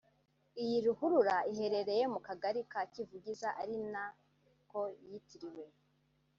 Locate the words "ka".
2.71-2.81